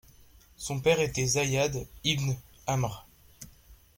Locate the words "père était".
0.79-1.27